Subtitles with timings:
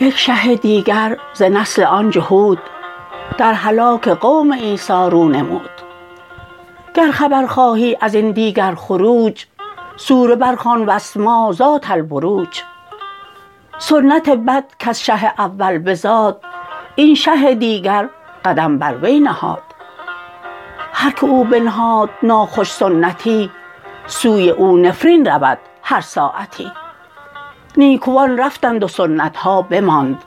[0.00, 2.58] یک شه دیگر ز نسل آن جهود
[3.38, 5.70] در هلاک قوم عیسی رو نمود.
[6.94, 9.46] گر خبر خواهی ازین دیگر خروج
[9.96, 12.62] سوره برخوان واسماء ذات البروج.
[13.78, 16.45] سنت بد کز شه اول بزاد
[16.98, 18.08] این شه دیگر
[18.44, 19.62] قدم بر وی نهاد.
[20.92, 23.50] هر که او بنهاد ناخوش سنتی
[24.06, 26.72] سوی او نفرین رود هر ساعتی.
[27.76, 30.22] نیکوان رفتند و سنت ها بماند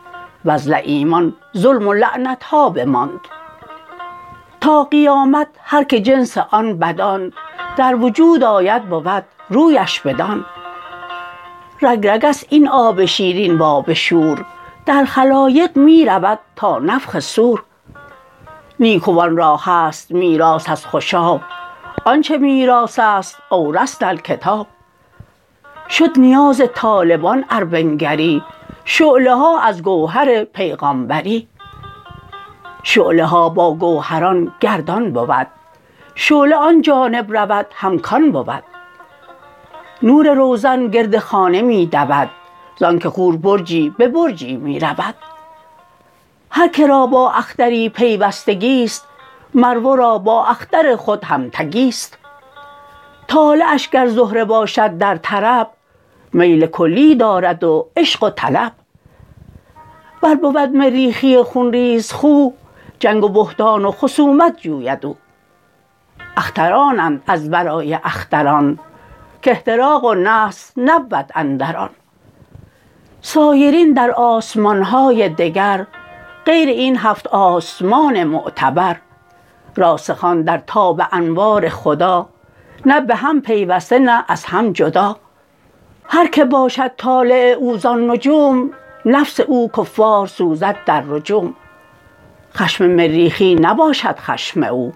[0.46, 3.20] وز لییمان ظلم و لعنت ها بماند.
[4.62, 7.34] تا قیامت هر که جنس آن بدان
[7.78, 10.46] در وجود آید بود رویش بدان.
[11.82, 14.46] رگ رگست این آب شیرین و آب شور
[14.86, 17.64] در خلایق می رود تا نفخ صور.
[18.80, 21.42] نیکوان را هست میراث از خوشاب
[22.06, 24.68] آنچ میراث است اورثنا الکتاب
[25.90, 28.44] شد نیاز طالبان ار بنگری
[28.86, 31.48] شعله ها از گوهر پیغامبری.
[32.84, 35.48] شعله ها با گوهران گردان بود
[36.16, 38.64] شعله آن جانب رود هم کان بود.
[40.04, 42.30] نور روزن گرد خانه می دود
[42.80, 45.16] زانک حور برجی به برجی می رود.
[46.52, 49.08] هر که را با اختری پیوستگیست
[49.54, 52.18] مر ورا با اختر خود همتگیست
[53.28, 55.70] طالعش گر زهره باشد در طرب
[56.34, 58.72] میل کلی دارد و عشق و طلب.
[60.24, 62.50] ور بود مریخی خون ریز خو
[63.00, 65.18] جنگ و بهتان و خصومت جوید او.
[66.38, 68.80] اخترانند از برای اختران
[69.46, 71.90] کاحتراق و نحس نبود اندر آن
[73.22, 75.86] سایرین در آسمان های دگر
[76.46, 78.98] غیر این هفت آسمان معتبر.
[79.76, 82.30] راسخان در تاب انوار خدا
[82.86, 85.18] نه به هم پیوسته نه از هم جدا.
[86.04, 88.72] هر که باشد طالع او زان نجوم
[89.06, 91.56] نفس او کفار سوزد در رجوم.
[92.56, 94.94] خشم مریخی نباشد خشم او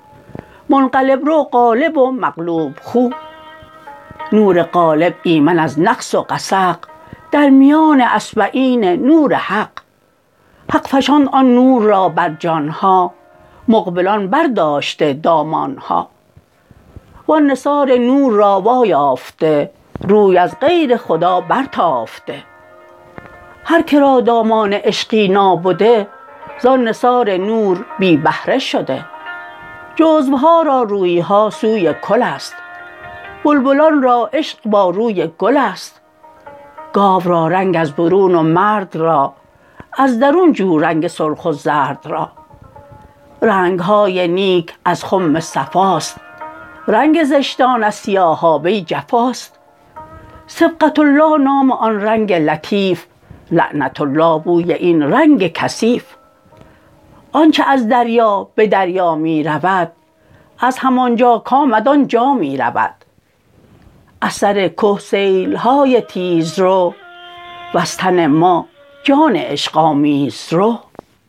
[0.69, 3.09] منقلب رو غالب و مغلوب خو.
[4.31, 6.78] نور غالب ایمن از نقص و غسق
[7.33, 9.69] در میان اصبعین نور حق.
[10.73, 13.13] حق فشاند آن نور را بر جان ها
[13.67, 16.07] مقبلان برداشته دامان ها
[17.27, 19.71] و آن نثار نور را وا یافته
[20.01, 22.44] روی از غیر خدا برتافته.
[23.63, 26.07] هر که را دامان عشقی نابده
[26.59, 29.05] زان نثار نور بی بهره شده.
[29.95, 32.55] جزو ها را روی ها سوی کل است.
[33.45, 36.03] بلبلان را عشق با روی گل است.
[36.94, 39.34] گاو را رنگ از برون و مرد را
[39.98, 42.31] از درون جو رنگ سرخ و زرد را.
[43.42, 46.20] رنگ های نیک از خم صفاست
[46.88, 49.59] رنگ زشتان از سیاهابه جفاست.
[50.48, 53.06] صبغة الله نام آن رنگ لطیف
[53.52, 56.16] لعنت الله بوی این رنگ کثیف.
[57.31, 59.92] آنچ از دریا به دریا می رود
[60.60, 63.03] از همانجا کامد آنجا می رود.
[64.23, 66.94] از سر که های تیزرو
[67.75, 68.67] وز تن ما
[69.03, 70.79] جان عشق آمیز رو